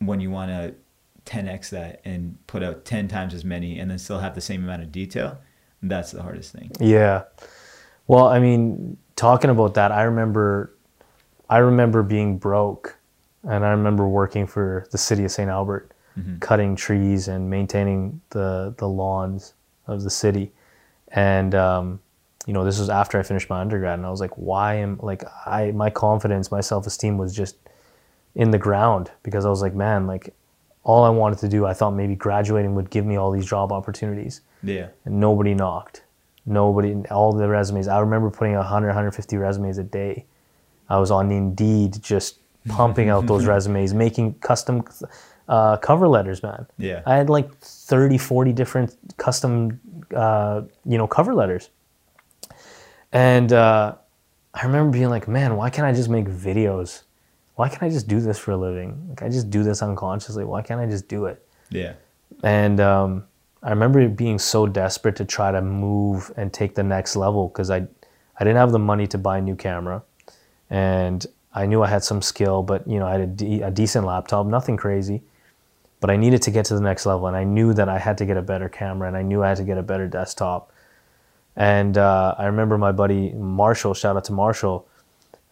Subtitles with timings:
[0.00, 0.74] when you want to
[1.24, 4.64] 10x that and put out 10 times as many and then still have the same
[4.64, 5.38] amount of detail,
[5.82, 6.70] that's the hardest thing.
[6.80, 7.24] Yeah.
[8.06, 10.72] Well, I mean, talking about that, I remember
[11.50, 12.96] I remember being broke
[13.48, 15.48] and I remember working for the city of St.
[15.50, 16.40] Albert, Mhm.
[16.40, 19.54] cutting trees and maintaining the the lawns
[19.86, 20.52] of the city.
[21.12, 22.00] And um,
[22.46, 24.98] you know, this was after I finished my undergrad and I was like, why am
[25.02, 27.56] like I my confidence, my self-esteem was just
[28.38, 30.32] in the ground because I was like, man, like
[30.84, 33.72] all I wanted to do, I thought maybe graduating would give me all these job
[33.72, 34.86] opportunities Yeah.
[35.04, 36.04] and nobody knocked.
[36.46, 37.88] Nobody, all the resumes.
[37.88, 40.24] I remember putting 100, 150 resumes a day.
[40.88, 42.38] I was on Indeed just
[42.68, 44.84] pumping out those resumes, making custom
[45.48, 46.66] uh, cover letters, man.
[46.78, 47.02] Yeah.
[47.04, 49.78] I had like 30, 40 different custom,
[50.14, 51.68] uh, you know, cover letters.
[53.12, 53.96] And uh,
[54.54, 57.02] I remember being like, man, why can't I just make videos?
[57.58, 59.04] Why can't I just do this for a living?
[59.08, 60.44] Like, I just do this unconsciously.
[60.44, 61.44] Why can't I just do it?
[61.70, 61.94] Yeah.
[62.44, 63.24] and um,
[63.64, 67.68] I remember being so desperate to try to move and take the next level because
[67.68, 67.78] I,
[68.38, 70.04] I didn't have the money to buy a new camera,
[70.70, 73.72] and I knew I had some skill, but you know I had a, de- a
[73.72, 75.20] decent laptop, nothing crazy,
[75.98, 78.16] but I needed to get to the next level, and I knew that I had
[78.18, 80.72] to get a better camera, and I knew I had to get a better desktop,
[81.56, 84.86] and uh, I remember my buddy Marshall, shout out to Marshall,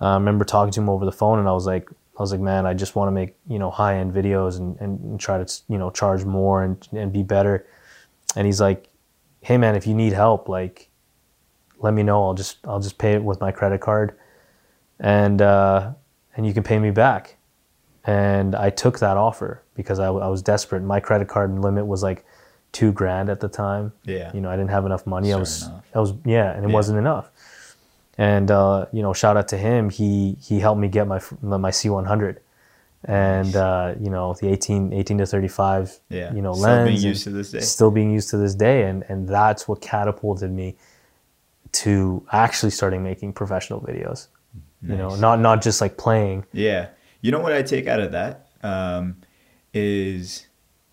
[0.00, 2.30] uh, I remember talking to him over the phone, and I was like, I was
[2.30, 5.42] like, man, I just want to make you know high end videos and, and, try
[5.42, 7.66] to you know charge more and and be better.
[8.36, 8.88] And he's like,
[9.40, 10.88] hey man, if you need help, like,
[11.78, 12.24] let me know.
[12.24, 14.16] I'll just I'll just pay it with my credit card,
[15.00, 15.92] and uh,
[16.36, 17.36] and you can pay me back.
[18.06, 20.82] And I took that offer because I, I was desperate.
[20.82, 22.24] My credit card limit was like
[22.72, 23.92] two grand at the time.
[24.04, 24.30] Yeah.
[24.34, 25.32] You know, I didn't have enough money.
[25.32, 25.82] I was, off.
[25.94, 26.74] I was, yeah, and it Yeah.
[26.74, 27.30] wasn't enough.
[28.18, 29.90] And uh, you know, shout out to him.
[29.90, 32.38] He he helped me get my my C100,
[33.04, 36.32] and uh, you know the 18, 18 to 35, Yeah.
[36.32, 36.90] you know, Still lens.
[36.90, 37.60] being used to this day.
[37.60, 40.76] Still being used to this day, and and that's what catapulted me
[41.72, 44.28] to actually starting making professional videos.
[44.86, 46.44] You know, not not just like playing.
[46.52, 46.88] Yeah.
[47.22, 49.16] You know what I take out of that um,
[49.72, 50.46] is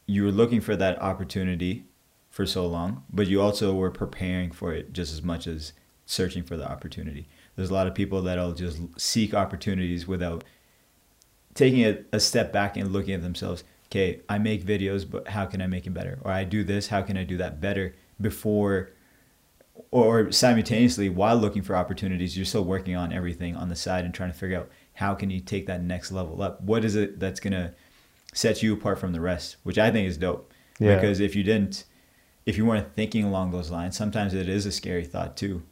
[0.05, 1.85] you were looking for that opportunity
[2.29, 5.73] for so long, but you also were preparing for it just as much as
[6.11, 7.25] searching for the opportunity.
[7.55, 10.43] There's a lot of people that'll just seek opportunities without
[11.53, 13.63] taking a, a step back and looking at themselves.
[13.87, 16.19] Okay, I make videos, but how can I make it better?
[16.23, 18.91] Or I do this, how can I do that better before
[19.89, 24.13] or simultaneously while looking for opportunities you're still working on everything on the side and
[24.13, 27.19] trying to figure out how can you take that next level up what is it
[27.19, 27.73] that's going to
[28.33, 30.95] set you apart from the rest which i think is dope Yeah.
[30.95, 31.85] because if you didn't
[32.45, 35.63] if you weren't thinking along those lines sometimes it is a scary thought too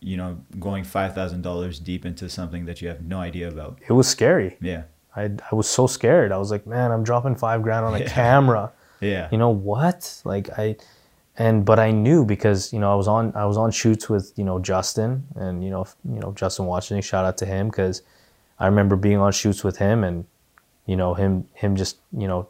[0.00, 4.06] you know going $5000 deep into something that you have no idea about It was
[4.08, 4.56] scary.
[4.60, 4.82] yeah
[5.16, 6.30] I I was so scared.
[6.32, 8.08] I was like, man, I'm dropping five grand on a Yeah.
[8.08, 8.72] camera.
[9.00, 10.76] yeah you know what like i
[11.44, 14.32] and but i knew because you know i was on i was on shoots with
[14.40, 15.84] you know justin and you know
[16.14, 18.02] you know justin washington shout out to him because
[18.58, 20.24] i remember being on shoots with him and
[20.90, 21.32] you know him
[21.62, 22.48] him just you know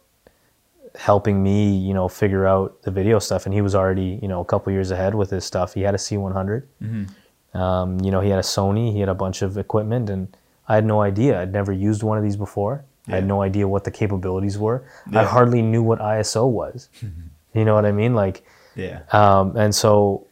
[0.95, 4.41] helping me you know figure out the video stuff and he was already you know
[4.41, 7.09] a couple years ahead with his stuff he had a c100 Mhm.
[7.55, 10.37] Um, you know he had a sony he had a bunch of equipment and
[10.69, 11.41] i had no idea.
[11.41, 12.85] I'd never used one of these before.
[13.09, 14.85] I had no idea what the capabilities were.
[15.15, 16.89] I hardly knew what iso was.
[17.55, 18.15] You know what i mean?
[18.15, 18.45] Like
[18.77, 19.01] yeah.
[19.11, 20.27] um, and so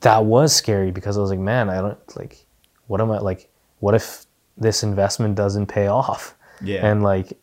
[0.00, 2.44] that was scary because I was like, man, I don't like,
[2.86, 3.48] what am I like?
[3.80, 6.34] What if this investment doesn't pay off?
[6.62, 6.86] yeah.
[6.86, 7.38] And like,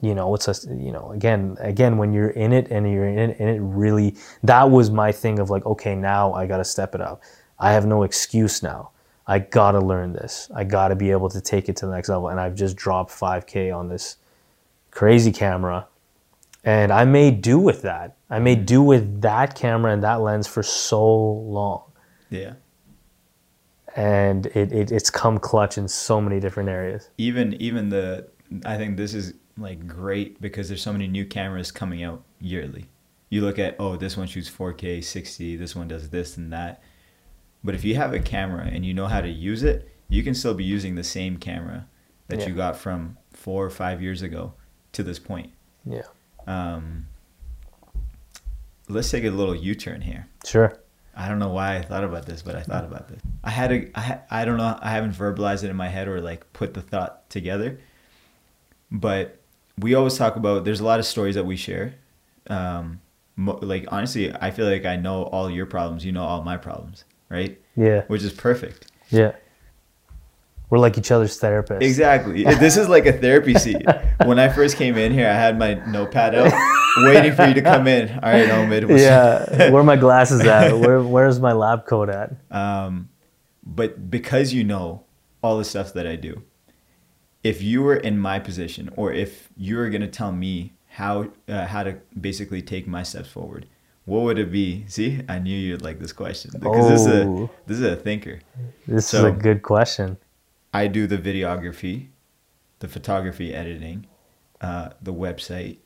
[0.00, 3.30] you know, it's a, you know, again, again, when you're in it and you're in
[3.30, 6.64] it, and it really, that was my thing of like, okay, now I got to
[6.64, 7.22] step it up.
[7.58, 8.90] I have no excuse now.
[9.26, 10.50] I got to learn this.
[10.54, 12.28] I got to be able to take it to the next level.
[12.28, 14.16] And I've just dropped 5K on this
[14.90, 15.86] crazy camera
[16.64, 18.16] and I may do with that.
[18.30, 18.66] I may mm.
[18.66, 21.84] do with that camera and that lens for so long,
[22.30, 22.54] yeah
[23.98, 27.10] and it, it it's come clutch in so many different areas.
[27.18, 28.28] even even the
[28.64, 32.86] I think this is like great because there's so many new cameras coming out yearly.
[33.28, 36.82] You look at oh this one shoots 4K 60, this one does this and that.
[37.64, 40.34] But if you have a camera and you know how to use it, you can
[40.34, 41.86] still be using the same camera
[42.28, 42.48] that Yeah.
[42.48, 44.52] you got from 4 or 5 years ago
[44.92, 45.50] to this point.
[45.84, 46.02] Yeah,
[46.46, 47.06] Um
[48.88, 50.26] let's take a little U-turn here.
[50.46, 50.78] sure.
[51.14, 53.20] I don't know why I thought about this, but I thought about this.
[53.42, 56.20] I had a, I, I don't know, I haven't verbalized it in my head or
[56.20, 57.80] like put the thought together.
[58.90, 59.40] But
[59.78, 61.96] we always talk about, there's a lot of stories that we share.
[62.46, 63.00] Um,
[63.34, 66.56] mo- like, honestly, I feel like I know all your problems, you know all my
[66.56, 67.58] problems, right?
[67.76, 68.90] Yeah, Which is perfect.
[69.10, 69.32] yeah,
[70.70, 71.82] We're like each other's therapists.
[71.82, 72.44] Exactly.
[72.58, 73.84] This is like a therapy seat.
[74.24, 76.52] when I first came in here, I had my notepad out,
[76.98, 78.10] waiting for you to come in.
[78.10, 78.88] All right, Omid.
[78.88, 79.70] what's- Yeah.
[79.70, 80.72] Where are my glasses at?
[80.78, 82.32] Where Where's my lab coat at?
[82.50, 83.08] Um,
[83.64, 85.04] but because you know
[85.42, 86.42] all the stuff that I do,
[87.44, 91.66] if you were in my position, or if you were gonna tell me how uh,
[91.66, 93.66] how to basically take my steps forward,
[94.08, 94.84] what would it be?
[94.88, 97.50] See, I knew you'd like this question because this is a Oh.
[97.66, 98.40] this is a thinker.
[98.86, 100.16] This is a good question.
[100.72, 102.08] I do the videography,
[102.78, 104.06] the photography editing,
[104.62, 105.76] uh, the website.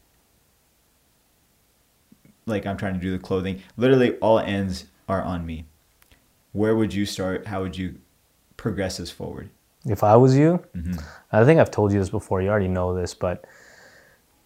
[2.47, 3.61] Like I'm trying to do the clothing.
[3.77, 5.67] Literally, all ends are on me.
[6.53, 7.47] Where would you start?
[7.47, 7.97] How would you
[8.57, 9.51] progress this forward?
[9.85, 10.95] If I was you, hmm
[11.33, 12.41] I think I've told you this before.
[12.41, 13.45] You already know this, but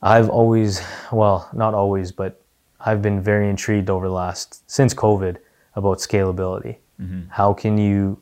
[0.02, 0.80] I've always,
[1.12, 2.40] well, not always, but
[2.80, 5.36] I've been very intrigued over the last since COVID
[5.74, 6.76] about scalability.
[6.98, 8.18] hmm How can you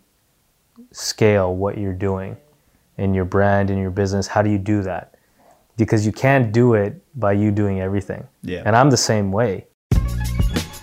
[0.93, 2.37] scale what you're doing
[2.97, 4.27] in your brand in your business?
[4.27, 5.15] How do you do that?
[5.77, 8.27] Because you can't do it by you doing everything.
[8.43, 8.63] Yeah.
[8.65, 9.67] And I'm the same way.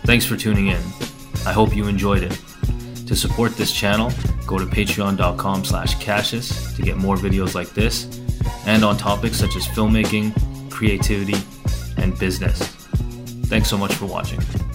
[0.03, 0.81] Thanks for tuning in.
[1.45, 2.37] I hope you enjoyed it.
[3.07, 4.11] To support this channel,
[4.45, 8.19] go to patreon.com slash Cassius to get more videos like this
[8.65, 10.33] and on topics such as filmmaking,
[10.69, 11.37] creativity,
[11.97, 12.80] and business.
[13.51, 14.70] Thanks so much for watching.